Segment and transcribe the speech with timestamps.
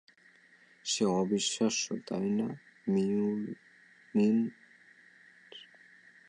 [0.85, 2.47] সে অবিশ্বাস্য, তাই না,
[2.87, 4.39] মিওলনির?